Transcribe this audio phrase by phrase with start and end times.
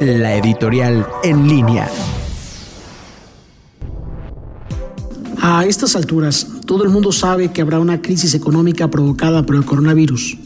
[0.00, 1.88] la editorial en línea.
[5.40, 9.64] A estas alturas, todo el mundo sabe que habrá una crisis económica provocada por el
[9.64, 10.38] coronavirus.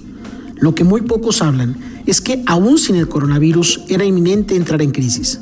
[0.56, 4.92] Lo que muy pocos hablan es que aún sin el coronavirus era inminente entrar en
[4.92, 5.40] crisis.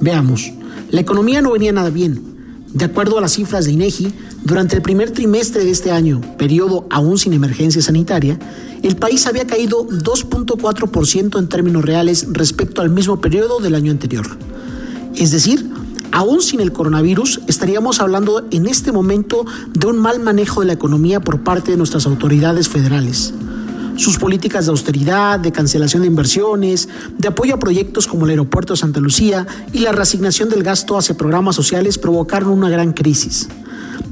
[0.00, 0.52] Veamos,
[0.90, 2.33] la economía no venía nada bien.
[2.74, 4.12] De acuerdo a las cifras de INEGI,
[4.42, 8.36] durante el primer trimestre de este año, periodo aún sin emergencia sanitaria,
[8.82, 14.26] el país había caído 2.4% en términos reales respecto al mismo periodo del año anterior.
[15.14, 15.70] Es decir,
[16.10, 20.72] aún sin el coronavirus, estaríamos hablando en este momento de un mal manejo de la
[20.72, 23.34] economía por parte de nuestras autoridades federales.
[23.96, 28.72] Sus políticas de austeridad, de cancelación de inversiones, de apoyo a proyectos como el aeropuerto
[28.72, 33.48] de Santa Lucía y la reasignación del gasto hacia programas sociales provocaron una gran crisis.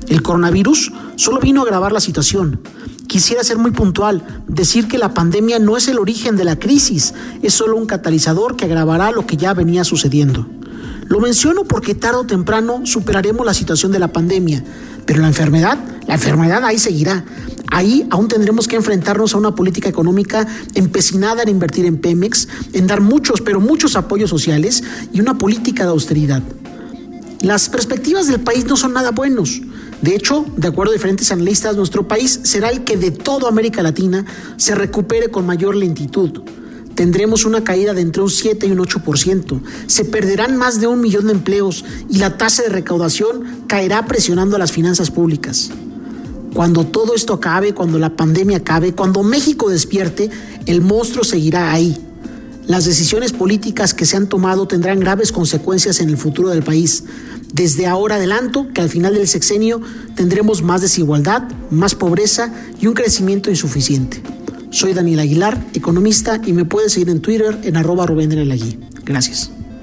[0.09, 2.61] El coronavirus solo vino a agravar la situación.
[3.07, 7.13] Quisiera ser muy puntual, decir que la pandemia no es el origen de la crisis,
[7.43, 10.47] es solo un catalizador que agravará lo que ya venía sucediendo.
[11.07, 14.65] Lo menciono porque tarde o temprano superaremos la situación de la pandemia,
[15.05, 17.25] pero la enfermedad, la enfermedad ahí seguirá.
[17.73, 22.87] Ahí aún tendremos que enfrentarnos a una política económica empecinada en invertir en Pemex, en
[22.87, 26.43] dar muchos, pero muchos apoyos sociales y una política de austeridad.
[27.41, 29.63] Las perspectivas del país no son nada buenos.
[30.03, 33.83] De hecho, de acuerdo a diferentes analistas, nuestro país será el que de toda América
[33.83, 34.27] Latina
[34.59, 36.43] se recupere con mayor lentitud.
[36.95, 39.63] Tendremos una caída de entre un 7 y un 8%.
[39.87, 44.57] Se perderán más de un millón de empleos y la tasa de recaudación caerá presionando
[44.57, 45.71] a las finanzas públicas.
[46.55, 50.31] Cuando todo esto acabe, cuando la pandemia acabe, cuando México despierte,
[50.67, 51.97] el monstruo seguirá ahí.
[52.67, 57.05] Las decisiones políticas que se han tomado tendrán graves consecuencias en el futuro del país.
[57.53, 59.81] Desde ahora adelanto que al final del sexenio
[60.15, 64.23] tendremos más desigualdad, más pobreza y un crecimiento insuficiente.
[64.71, 68.31] Soy Daniel Aguilar, economista, y me puedes seguir en Twitter en arroba Rubén
[69.05, 69.51] Gracias.